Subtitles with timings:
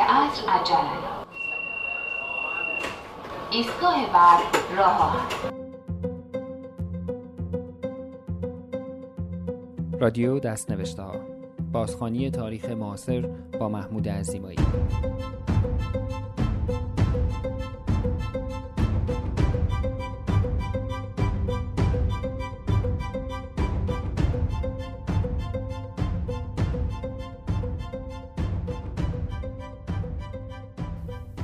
[0.00, 1.22] عصر عجله
[3.50, 4.40] ایستگاه بعد
[4.76, 5.28] راه.
[10.00, 11.14] رادیو دست نوشته ها
[11.72, 13.20] بازخانی تاریخ معاصر
[13.60, 14.58] با محمود عزیمایی.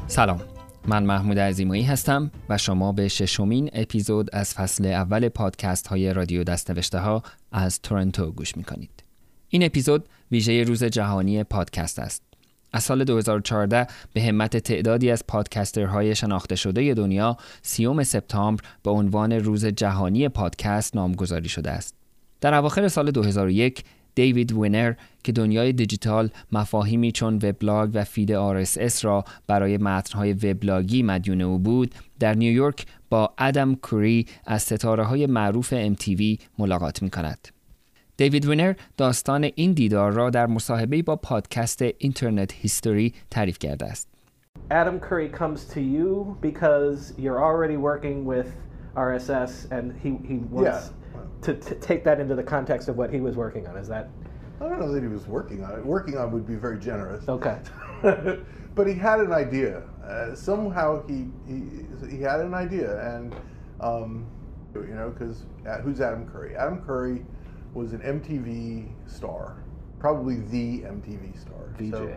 [0.08, 0.40] سلام
[0.86, 6.44] من محمود عزیمایی هستم و شما به ششمین اپیزود از فصل اول پادکست های رادیو
[6.44, 7.22] دستنوشته ها
[7.52, 8.90] از تورنتو گوش می کنید.
[9.48, 12.22] این اپیزود ویژه روز جهانی پادکست است.
[12.72, 19.32] از سال 2014 به همت تعدادی از پادکسترهای شناخته شده دنیا سیوم سپتامبر به عنوان
[19.32, 21.94] روز جهانی پادکست نامگذاری شده است.
[22.40, 23.84] در اواخر سال 2001
[24.18, 31.02] دیوید وینر که دنیای دیجیتال مفاهیمی چون وبلاگ و feed RSS را برای متنهای وبلاگی
[31.02, 37.10] مدیون او بود در نیویورک با ادم کوری از ستاره های معروف MTV ملاقات می
[37.10, 37.48] کند.
[38.16, 44.08] دیوید وینر داستان این دیدار را در مصاحبه با پادکست Internet History تعریف کرده است.
[44.70, 48.50] Adam Curry comes to you because you're already working with
[48.96, 50.97] RSS and he, he wants Yeah.
[51.42, 53.76] To, to take that into the context of what he was working on.
[53.76, 54.08] Is that
[54.60, 55.84] I don't know that he was working on it.
[55.86, 57.28] Working on would be very generous.
[57.28, 57.58] okay?
[58.74, 59.82] but he had an idea.
[60.04, 61.62] Uh, somehow he, he
[62.10, 63.34] he had an idea, and
[63.80, 64.26] um,
[64.74, 66.56] you know, because uh, who's Adam Curry?
[66.56, 67.24] Adam Curry
[67.74, 69.62] was an MTV star,
[69.98, 71.68] probably the MTV star.
[71.76, 71.90] VJ.
[71.92, 72.10] So,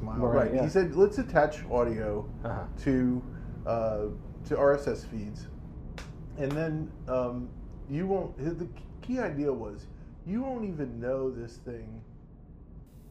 [0.00, 0.54] Right, right.
[0.54, 0.62] yeah.
[0.62, 2.62] He said, let's attach audio Uh-huh.
[2.84, 3.22] to
[3.66, 3.98] uh,
[4.46, 5.48] to RSS feeds,
[6.38, 7.48] and then um,
[7.90, 8.36] you won't.
[8.38, 8.68] The
[9.02, 9.86] key idea was
[10.26, 11.88] you won't even know this thing.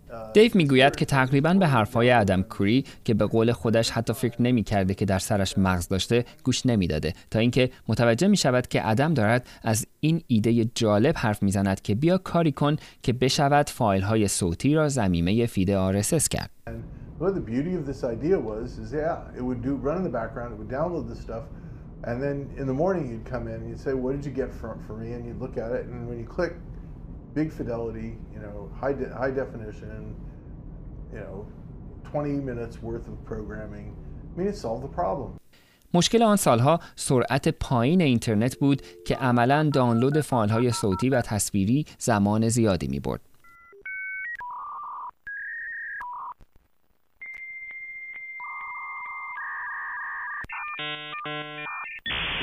[0.09, 4.41] uh, دیو می‌گوید که تقریبا به حرفهای ادم کوری که به قول خودش حتی فکر
[4.41, 8.89] نمی کرده که در سرش مغز داشته گوش نمی‌داده تا اینکه متوجه می شود که
[8.89, 14.01] ادم دارد از این ایده جالب حرف می‌زند که بیا کاری کن که بشود فایل
[14.01, 16.49] های صوتی را زمینه فید RSS کرد.
[17.19, 17.33] Well,
[22.03, 24.53] and then in the morning you'd come in and you'd say, what did you get
[24.53, 25.13] for, for me?
[25.13, 26.53] And you'd look at it, and when you click,
[27.33, 30.15] big fidelity, you know, high de- high definition,
[31.13, 31.45] you know,
[32.11, 33.95] 20 minutes worth of programming.
[34.33, 35.37] I mean, it solved the problem.
[35.93, 41.85] مشکل آن سالها سرعت پایین اینترنت بود که عملا دانلود فایل های صوتی و تصویری
[41.99, 43.21] زمان زیادی می برد.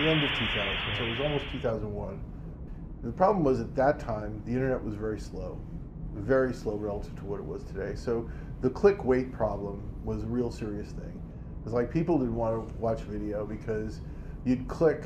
[0.05, 2.21] The end of 2000, so it was almost 2001.
[3.03, 5.61] The problem was at that time, the internet was very slow,
[6.15, 7.95] very slow relative to what it was today.
[7.95, 8.29] So
[8.61, 11.23] the click wait problem was a real serious thing.
[11.65, 14.01] It's like people didn't want to watch video because
[14.45, 15.05] you'd click,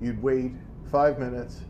[0.00, 0.52] you'd wait
[0.90, 1.62] five minutes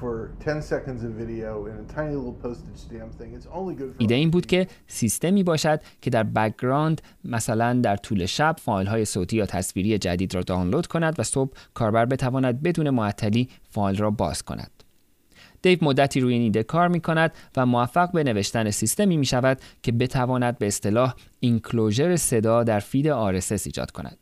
[0.00, 3.34] for 10 seconds of video in a tiny little postage stamp thing.
[3.34, 7.96] It's only good for ایده این بود که سیستمی باشد که در بکگراند مثلا در
[7.96, 12.62] طول شب فایل های صوتی یا تصویری جدید را دانلود کند و صبح کاربر بتواند
[12.62, 14.70] بدون معطلی فایل را باز کند.
[15.62, 19.60] دیو مدتی روی این ایده کار می کند و موفق به نوشتن سیستمی می شود
[19.82, 24.18] که بتواند به اصطلاح enclosure صدا در feed RSS ایجاد کند.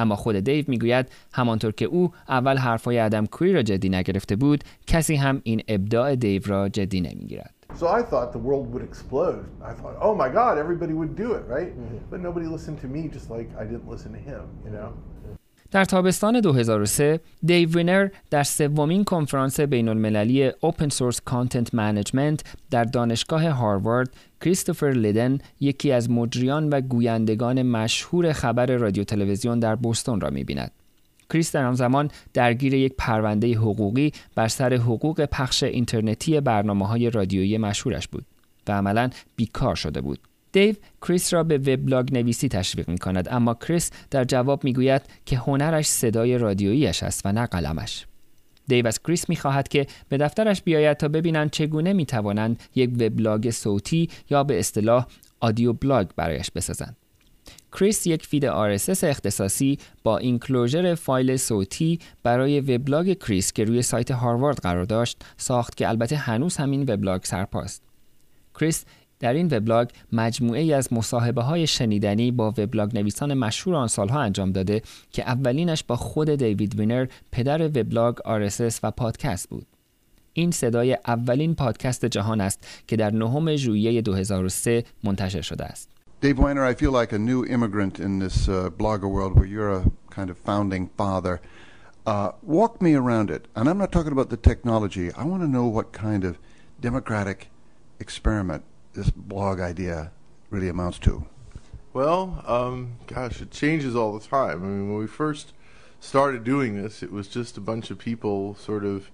[0.00, 4.64] اما خود دیو می‌گوید همانطور که او اول حرفهای ادم کوری را جدی نگرفته بود
[4.86, 9.44] کسی هم این ابداع دیو را جدی نمی‌گیرد So I thought the world would explode.
[9.70, 11.72] I thought, oh my God, everybody would do it, right?
[12.10, 14.90] But nobody listened to me just like I didn't listen to him, you know?
[15.70, 22.84] در تابستان 2003 دیو وینر در سومین کنفرانس بین المللی Open Source Content Management در
[22.84, 24.10] دانشگاه هاروارد
[24.40, 30.70] کریستوفر لیدن یکی از مجریان و گویندگان مشهور خبر رادیو تلویزیون در بوستون را می‌بیند.
[31.30, 37.10] کریس در آن زمان درگیر یک پرونده حقوقی بر سر حقوق پخش اینترنتی برنامه های
[37.10, 38.26] رادیویی مشهورش بود
[38.68, 40.18] و عملا بیکار شده بود.
[40.52, 45.02] دیو کریس را به وبلاگ نویسی تشویق می کند اما کریس در جواب می گوید
[45.26, 48.06] که هنرش صدای رادیوییش است و نه قلمش.
[48.66, 52.90] دیو از کریس می خواهد که به دفترش بیاید تا ببینند چگونه می توانند یک
[52.90, 55.06] وبلاگ صوتی یا به اصطلاح
[55.40, 56.96] audio blog برایش بسازند.
[57.72, 64.10] کریس یک feed RSS اختصاصی با enclosure فایل صوتی برای وبلاگ کریس که روی سایت
[64.10, 67.82] هاروارد قرار داشت ساخت که البته هنوز همین وبلاگ سرپاست.
[68.60, 68.84] کریس
[69.20, 74.20] در این وبلاگ مجموعه ای از مصاحبه های شنیدنی با وبلاگ نویسان مشهور آن سالها
[74.20, 74.82] انجام داده
[75.12, 79.66] که اولینش با خود دیوید وینر پدر وبلاگ RSS و پادکست بود.
[80.32, 85.90] این صدای اولین پادکست جهان است که در نهم ژوئیه 2003 منتشر شده است.
[86.22, 89.72] Dave Weiner, I feel like a new immigrant in this uh, blogger world where you're
[89.72, 91.40] a kind of founding father.
[92.06, 93.42] Uh, walk me around it.
[93.56, 95.06] And I'm not talking about the technology.
[95.20, 96.38] I want to know what kind of
[96.88, 97.38] democratic
[98.04, 100.12] experiment this blog idea
[100.50, 101.24] really amounts to.
[101.92, 104.62] Well, um, gosh, it changes all the time.
[104.62, 105.52] I mean, when we first
[105.98, 109.10] started doing this, it was just a bunch of people sort of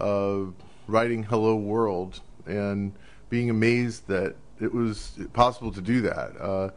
[0.00, 0.50] uh,
[0.86, 2.92] writing "Hello World" and
[3.28, 6.40] being amazed that it was possible to do that.
[6.40, 6.70] Uh,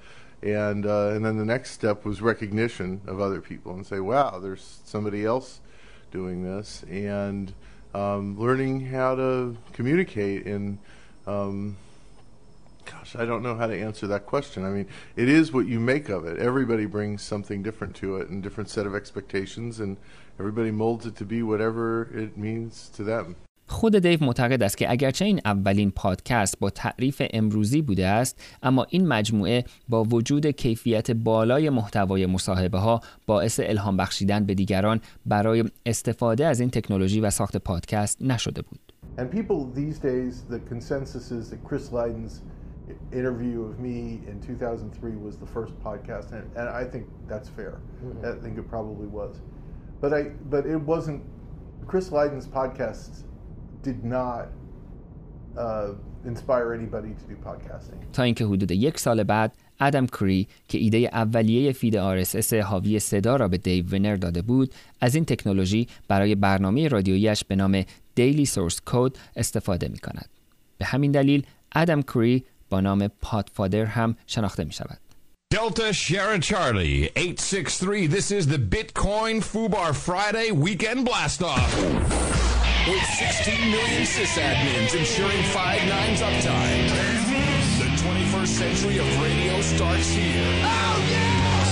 [0.44, 4.40] and uh, and then the next step was recognition of other people and say, "Wow,
[4.40, 5.62] there's somebody else
[6.12, 7.54] doing this," and
[7.94, 10.78] um, learning how to communicate and
[11.26, 11.78] um,
[12.92, 14.60] gosh, I don't know how to answer that question.
[14.70, 14.88] I mean,
[15.24, 16.36] it is what you make of it.
[16.50, 19.98] Everybody brings something different to it and different set of expectations, and
[20.42, 21.86] everybody molds it to be whatever
[22.24, 23.36] it means to them.
[23.70, 28.88] خود دیو معتقد است که اگرچه این اولین پادکست با تعریف امروزی بوده است اما
[28.90, 35.64] این مجموعه با وجود کیفیت بالای محتوای مصاحبه ها باعث الهام بخشیدن به دیگران برای
[35.86, 38.80] استفاده از این تکنولوژی و ساخت پادکست نشده بود.
[39.18, 42.42] And people these days, the consensus is that Chris Lydon's
[43.13, 47.81] interview of me in 2003 was the first podcast, and, and I think that's fair.
[48.25, 49.41] I think it probably was,
[50.01, 51.23] but I but it wasn't.
[51.87, 53.25] Chris Lydon's podcast
[53.83, 54.49] did not
[55.57, 55.91] uh,
[56.25, 58.13] inspire anybody to do podcasting.
[58.13, 63.37] تا اینکه حدود یک سال بعد ادم کری که ایده اولیه فید RSS حاوی صدا
[63.37, 67.83] را به دیو ونر داده بود از این تکنولوژی برای برنامه رادیویش به نام
[68.15, 70.29] دیلی سورس کود استفاده می کند.
[70.79, 74.99] به همین دلیل ادم کری با نام پادفادر هم شناخته می شود.
[75.53, 78.07] Delta Sierra Charlie 863.
[78.07, 81.77] This is the Bitcoin Fubar Friday weekend blast off.
[82.89, 86.89] With 16 million sysadmins ensuring five nines uptime.
[87.79, 90.63] The 21st century of radio starts here.
[90.65, 91.71] Oh, yes!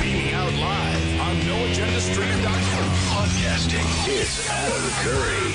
[0.00, 2.88] Beaming out live on NoAgendaStream.com.
[3.10, 5.46] Podcasting is Adam Curry.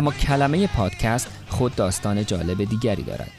[0.00, 3.30] اما کلمه پادکست خود داستان جالب دیگری دارد.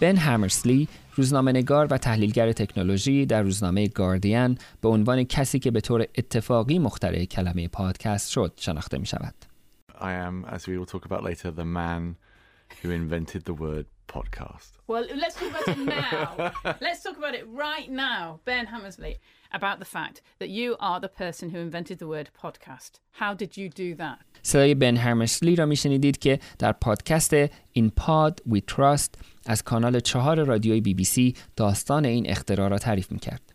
[0.00, 6.06] بن همرسلی روزنامه‌نگار و تحلیلگر تکنولوژی در روزنامه گاردین به عنوان کسی که به طور
[6.18, 9.34] اتفاقی مخترع کلمه پادکست شد شناخته می شود.
[9.94, 12.16] I am, as we will talk about later, the man
[12.82, 14.71] who invented the word podcast.
[14.87, 16.51] Well, let's talk about it now.
[16.85, 19.19] let's talk about it right now, Ben Hammersley,
[19.51, 22.91] about the fact that you are the person who invented the word podcast.
[23.21, 24.19] How did you do that?
[24.43, 27.33] صدای بن هرمسلی را میشنیدید که در پادکست
[27.71, 29.15] این پاد وی تراست
[29.45, 33.53] از کانال چهار رادیوی بی بی سی داستان این اختراع را تعریف میکرد.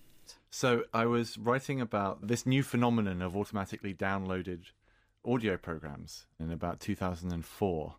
[0.53, 4.63] So I was writing about this new phenomenon of automatically downloaded
[5.25, 7.95] audio programs in about 2004.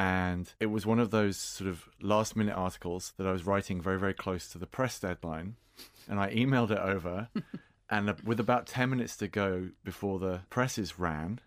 [0.00, 3.80] And it was one of those sort of last minute articles that I was writing
[3.80, 5.56] very, very close to the press deadline.
[6.08, 7.28] And I emailed it over.
[7.90, 11.40] and with about 10 minutes to go before the presses ran,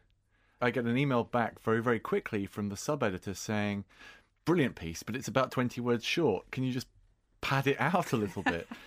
[0.61, 3.85] I get an email back very, very quickly from the sub editor saying,
[4.45, 6.49] Brilliant piece, but it's about 20 words short.
[6.49, 6.87] Can you just
[7.41, 8.67] pad it out a little bit?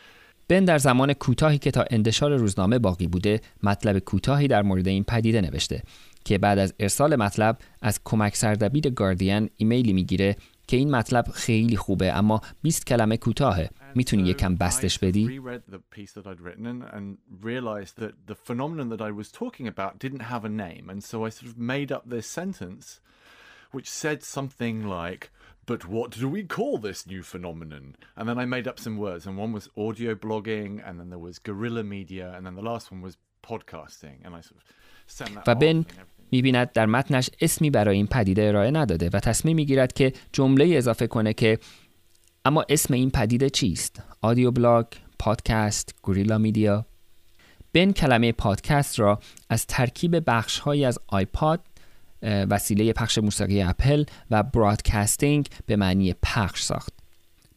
[0.48, 5.04] بن در زمان کوتاهی که تا انتشار روزنامه باقی بوده مطلب کوتاهی در مورد این
[5.04, 5.82] پدیده نوشته
[6.26, 11.76] که بعد از ارسال مطلب از کمک سردبیر گاردین ایمیلی میگیره که این مطلب خیلی
[11.76, 16.66] خوبه اما 20 کلمه کوتاهه میتونی یکم بستش بدی reread the piece that I'd written
[16.66, 20.84] and, and realized that the phenomenon that I was talking about didn't have a name.
[20.92, 23.00] And so I sort of made up this sentence
[23.72, 25.30] which said something like,
[25.64, 27.96] But what do we call this new phenomenon?
[28.16, 31.18] And then I made up some words, and one was audio blogging, and then there
[31.18, 34.24] was guerrilla media, and then the last one was podcasting.
[34.24, 34.64] And I sort of
[35.06, 36.15] sent that و off بن and everything.
[36.31, 41.07] می‌بیند در متنش اسمی برای این پدیده ارائه نداده و تصمیم می‌گیرد که جمله اضافه
[41.07, 41.59] کنه که
[42.45, 44.85] اما اسم این پدیده چیست؟ audio blog،
[45.19, 46.85] پادکست، guerrilla media
[47.73, 49.19] بن کلمه پادکست را
[49.49, 51.59] از ترکیب بخشهایی از iPod
[52.21, 56.93] وسیله پخش موسیقی اپل و broadcasting به معنی پخش ساخت.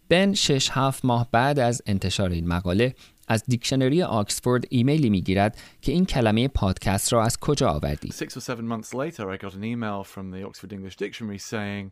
[0.08, 2.94] بن شش هفت ماه بعد از انتشار این مقاله
[3.29, 8.41] از دیکشنری آکسفورد ایمیلی میگیرد که این کلمه پادکست را از کجا آوردی؟ Six or
[8.41, 11.91] seven months later, I got an email from the Oxford English Dictionary saying,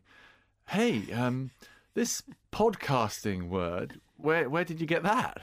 [0.76, 0.94] "Hey,
[1.24, 1.50] um,
[2.00, 2.22] this
[2.60, 3.90] podcasting word,
[4.26, 5.38] where where did you get that?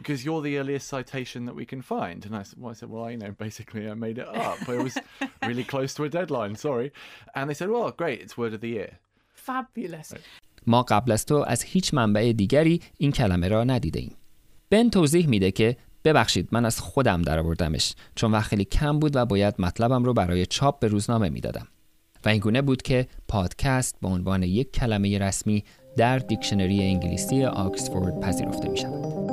[0.00, 2.90] Because you're the earliest citation that we can find." And I said, "Well, I said,
[2.92, 4.58] well, I you know, basically, I made it up.
[4.78, 4.96] it was
[5.50, 6.54] really close to a deadline.
[6.68, 6.88] Sorry."
[7.36, 8.92] And they said, "Well, great, it's word of the year."
[9.48, 10.10] Fabulous.
[10.66, 14.16] ما قبل از تو از هیچ منبع دیگری این کلمه را ندیده ایم.
[14.71, 19.25] بن توضیح میده که ببخشید من از خودم درآوردمش چون وقت خیلی کم بود و
[19.25, 21.67] باید مطلبم رو برای چاپ به روزنامه می‌دادم
[22.25, 25.63] و این گونه بود که پادکست به عنوان یک کلمه رسمی
[25.97, 29.31] در دیکشنری انگلیسی آکسفورد پذیرفته می شود.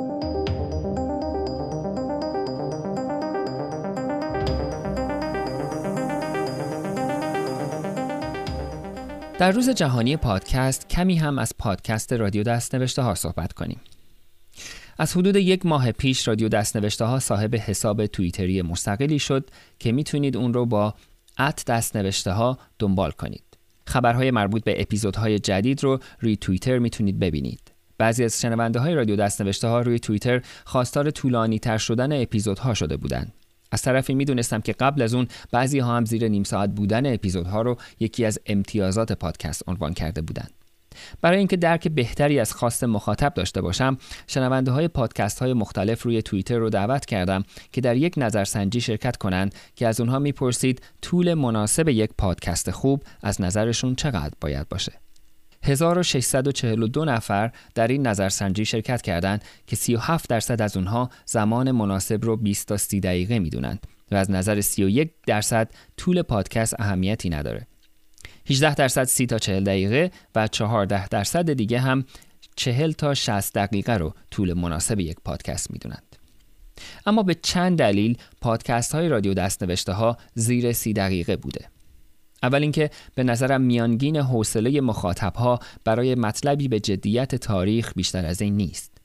[9.37, 13.79] در روز جهانی پادکست کمی هم از پادکست رادیو دستنوشته ها صحبت کنیم.
[15.01, 20.37] از حدود یک ماه پیش رادیو دستنوشته ها صاحب حساب توییتری مستقلی شد که می‌تونید
[20.37, 20.93] اون رو با
[21.37, 23.43] ات دستنوشته ها دنبال کنید.
[23.87, 27.71] خبرهای مربوط به اپیزودهای جدید رو روی توییتر می‌تونید ببینید.
[27.97, 32.97] بعضی از شنونده های رادیو دستنوشته ها روی توییتر خواستار طولانی تر شدن اپیزودها شده
[32.97, 33.33] بودند.
[33.71, 37.61] از طرفی می‌دونستم که قبل از اون بعضی ها هم زیر نیم ساعت بودن اپیزودها
[37.61, 40.58] رو یکی از امتیازات پادکست عنوان کرده بودند.
[41.21, 46.21] برای اینکه درک بهتری از خواست مخاطب داشته باشم شنونده های پادکست های مختلف روی
[46.21, 51.33] توییتر رو دعوت کردم که در یک نظرسنجی شرکت کنند که از اونها می‌پرسید طول
[51.33, 54.91] مناسب یک پادکست خوب از نظرشون چقدر باید باشه
[55.63, 62.37] 1642 نفر در این نظرسنجی شرکت کردند که 37 درصد از اونها زمان مناسب رو
[62.37, 67.67] 20 تا 30 دقیقه می‌دونند و از نظر 31 درصد طول پادکست اهمیتی نداره.
[68.49, 72.05] 18 درصد 30 تا 40 دقیقه و 14 درصد دیگه هم
[72.55, 76.15] 40 تا 60 دقیقه رو طول مناسب یک پادکست می‌دونند.
[77.05, 81.65] اما به چند دلیل پادکست های رادیو دستنوشته ها زیر سی دقیقه بوده.
[82.43, 88.41] اول اینکه به نظرم میانگین حوصله مخاطب ها برای مطلبی به جدیت تاریخ بیشتر از
[88.41, 88.97] این نیست.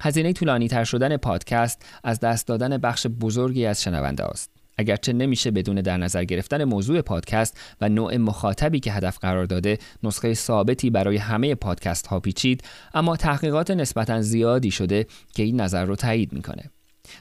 [0.00, 4.57] هزینه طولانی تر شدن پادکست از دست دادن بخش بزرگی از شنونده است.
[4.78, 9.78] اگرچه نمیشه بدون در نظر گرفتن موضوع پادکست و نوع مخاطبی که هدف قرار داده
[10.02, 12.62] نسخه ثابتی برای همه پادکست ها پیچید
[12.94, 16.70] اما تحقیقات نسبتا زیادی شده که این نظر رو تایید می‌کنه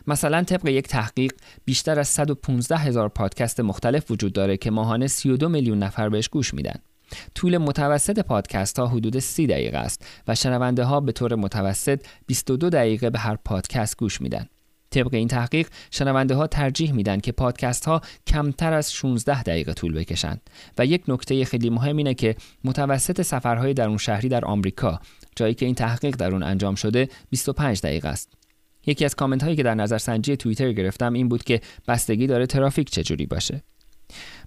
[0.08, 1.34] مثلا طبق یک تحقیق
[1.66, 6.54] بیشتر از 115 هزار پادکست مختلف وجود داره که ماهانه 32 میلیون نفر بهش گوش
[6.54, 6.76] میدن.
[7.36, 12.70] طول متوسط پادکست ها حدود 30 دقیقه است و شنونده ها به طور متوسط 22
[12.70, 14.48] دقیقه به هر پادکست گوش میدن.
[14.98, 19.94] طبق این تحقیق شنونده ها ترجیح میدن که پادکست ها کمتر از 16 دقیقه طول
[19.94, 20.42] بکشند.
[20.78, 25.00] و یک نکته خیلی مهم اینه که متوسط سفرهای درون شهری در آمریکا
[25.36, 28.34] جایی که این تحقیق در اون انجام شده 25 دقیقه است.
[28.86, 32.46] یکی از کامنت هایی که در نظر سنجی توییتر گرفتم این بود که بستگی داره
[32.46, 33.64] ترافیک چجوری باشه.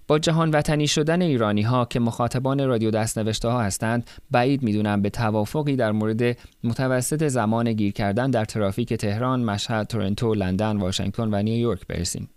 [0.07, 5.09] با جهان وطنی شدن ایرانی ها که مخاطبان رادیو دستنوشته ها هستند بعید می‌دونم به
[5.09, 11.43] توافقی در مورد متوسط زمان گیر کردن در ترافیک تهران، مشهد، تورنتو، لندن، واشنگتن و
[11.43, 12.29] نیویورک برسیم.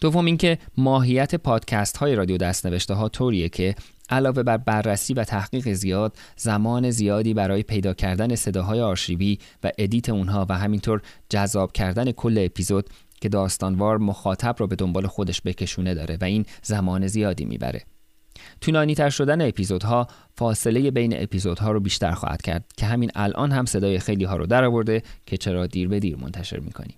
[0.00, 3.74] دوم اینکه ماهیت پادکست های رادیو دستنوشته ها طوریه که
[4.10, 10.08] علاوه بر بررسی و تحقیق زیاد زمان زیادی برای پیدا کردن صداهای آرشیوی و ادیت
[10.08, 12.90] اونها و همینطور جذاب کردن کل اپیزود
[13.22, 17.82] که داستانوار مخاطب رو به دنبال خودش بکشونه داره و این زمان زیادی می‌بره.
[18.60, 23.64] طولانی تر شدن اپیزودها فاصله بین اپیزودها رو بیشتر خواهد کرد که همین الان هم
[23.64, 26.96] صدای خیلی ها رو درآورده که چرا دیر به دیر منتشر می‌کنیم.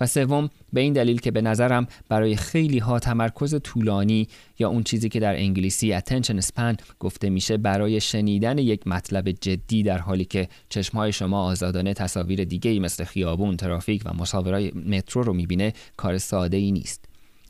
[0.00, 4.82] و سوم به این دلیل که به نظرم برای خیلی ها تمرکز طولانی یا اون
[4.82, 10.24] چیزی که در انگلیسی attention span گفته میشه برای شنیدن یک مطلب جدی در حالی
[10.24, 15.72] که چشمهای شما آزادانه تصاویر دیگه ای مثل خیابون، ترافیک و مسافرهای مترو رو می‌بینه
[15.96, 17.04] کار ساده ای نیست.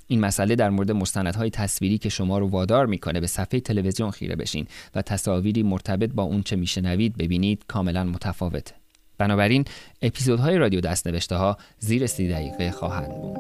[0.07, 4.37] این مسئله در مورد مستندهای تصویری که شما رو وادار می‌کنه به صفحه تلویزیون خیره
[4.37, 8.82] بشین و تصاویری مرتبط با اون چه میشنوید ببینید کاملا متفاوته.
[9.23, 9.65] بنابراین
[10.03, 13.37] اپیزودهای رادیو دستنوشته ها زیر سی دقیقه خواهند بود.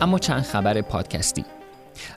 [0.00, 1.44] اما چند خبر پادکستی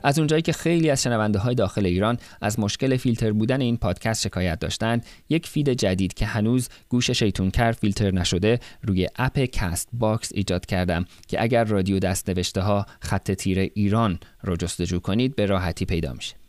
[0.04, 4.22] از اونجایی که خیلی از شنونده های داخل ایران از مشکل فیلتر بودن این پادکست
[4.22, 10.32] شکایت داشتند یک feed جدید که هنوز گوش شیطون کر فیلتر نشده روی app Castbox
[10.34, 15.46] ایجاد کردم که اگر رادیو دست نوشته ها خط تیره ایران رو جستجو کنید به
[15.46, 16.43] راحتی پیدا میشه.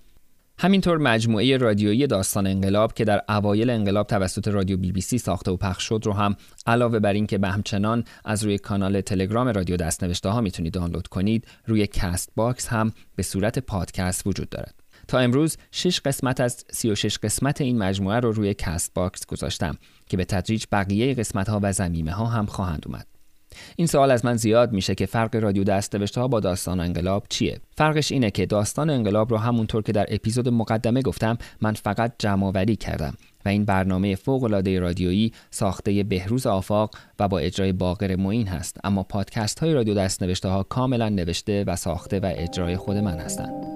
[0.57, 5.51] همینطور مجموعه رادیویی داستان انقلاب که در اوایل انقلاب توسط رادیو بی بی سی ساخته
[5.51, 6.35] و پخش شد رو هم
[6.67, 11.07] علاوه بر این که به همچنان از روی کانال تلگرام رادیو دستنوشته ها می‌تونید دانلود
[11.07, 14.73] کنید روی Castbox هم به صورت پادکست وجود دارد.
[15.07, 19.77] تا امروز 6 قسمت از 36 قسمت این مجموعه رو روی Castbox گذاشتم
[20.09, 23.14] که به تدریج بقیه قسمت ها و ضمیمه ها هم خواهند اومد.
[23.75, 27.59] این سوال از من زیاد میشه که فرق رادیو دستنوشته ها با داستان انقلاب چیه؟
[27.77, 32.65] فرقش اینه که داستان انقلاب رو همونطور که در اپیزود مقدمه گفتم من فقط جمع
[32.75, 33.13] کردم
[33.45, 38.77] و این برنامه فوق العاده رادیویی ساخته بهروز آفاق و با اجرای باقر معین هست.
[38.83, 43.19] اما پادکست های رادیو دست نوشته ها کاملا نوشته و ساخته و اجرای خود من
[43.19, 43.74] هستند.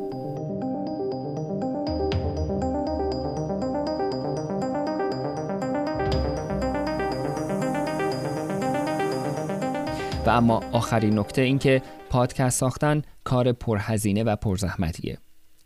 [10.30, 15.18] اما آخرین نکته این که پادکست ساختن کار پرهزینه و پرزحمتیه.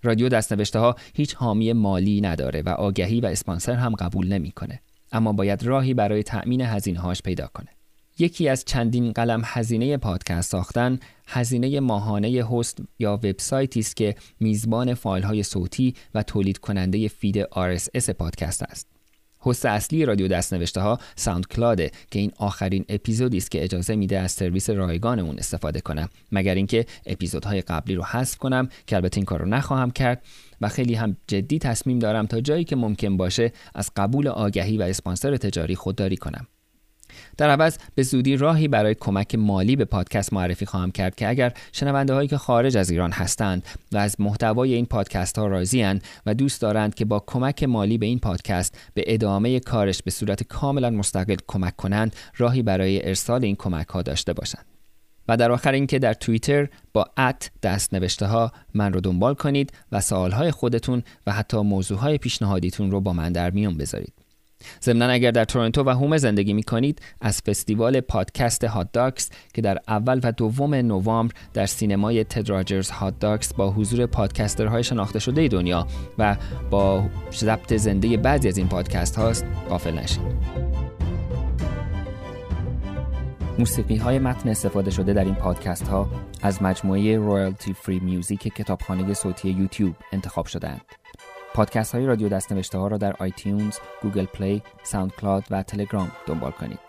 [0.03, 4.79] رادیو دستنوشته ها هیچ حامی مالی نداره و آگهی و اسپانسر هم قبول نمی‌کنه.
[5.11, 7.67] اما باید راهی برای تأمین هزینه هاش پیدا کنه.
[8.19, 14.93] یکی از چندین قلم هزینه پادکست ساختن هزینه ماهانه host یا وبسایتی است که میزبان
[14.93, 18.92] فایل های صوتی و تولید کننده feed RSS پادکست است.
[19.45, 24.19] host اصلی رادیو دستنوشته ها SoundCloud ه که این آخرین اپیزودی است که اجازه میده
[24.19, 26.09] از سرویس رایگان اون استفاده کنم.
[26.31, 30.21] مگر اینکه اپیزودهای قبلی رو حذف کنم که البته این کار رو نخواهم کرد.
[30.61, 34.81] و خیلی هم جدی تصمیم دارم تا جایی که ممکن باشه از قبول آگهی و
[34.81, 36.47] اسپانسر تجاری خودداری کنم.
[37.37, 41.53] در عوض به زودی راهی برای کمک مالی به پادکست معرفی خواهم کرد که اگر
[41.71, 46.33] شنونده هایی که خارج از ایران هستند و از محتوای این پادکست ها راضی و
[46.33, 50.89] دوست دارند که با کمک مالی به این پادکست به ادامه کارش به صورت کاملا
[50.89, 54.65] مستقل کمک کنند راهی برای ارسال این کمک ها داشته باشند.
[55.27, 59.71] و در آخر اینکه در توییتر با ات دست نوشته ها من رو دنبال کنید
[59.91, 64.13] و سوالهای خودتون و حتی موضوعهای پیشنهادیتون رو با من در میون بذارید.
[64.83, 69.61] ضمنا اگر در تورنتو و حومه زندگی می کنید از فستیوال پادکست Hot Docs که
[69.61, 75.19] در اول و دوم نوامبر در سینمای Ted Rogers Hot Docs با حضور پادکسترهای شناخته
[75.19, 76.35] شده دنیا و
[76.69, 80.21] با ضبط زنده بعضی از این پادکست هاست غافل نشید
[83.59, 86.09] موسیقی های متن استفاده شده در این پادکست ها
[86.41, 91.02] از مجموعه royalty free music کتابخانه صوتی یوتیوب انتخاب شده‌اند.
[91.53, 96.79] پادکست های رادیو دستنوشته ها را در iTunes، Google Play، SoundCloud و تلگرام دنبال کنید.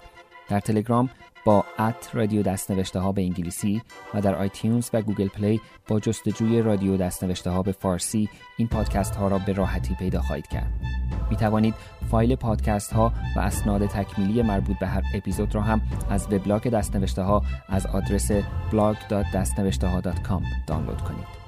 [0.48, 1.10] در تلگرام
[1.44, 3.82] با at رادیو دستنوشته ها به انگلیسی
[4.14, 9.16] و در iTunes و Google Play با جستجوی رادیو دستنوشته ها به فارسی این پادکست
[9.16, 10.72] ها را به راحتی پیدا خواهید کرد.
[11.30, 11.74] می توانید
[12.10, 17.22] فایل پادکست ها و اسناد تکمیلی مربوط به هر اپیزود را هم از وبلاگ دستنوشته
[17.22, 18.32] ها از آدرس
[18.70, 19.86] blog.dastneveshteh
[20.66, 21.43] دانلود کنید.